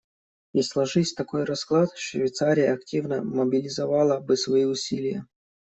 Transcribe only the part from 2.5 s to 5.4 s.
активно мобилизовала бы свои усилия.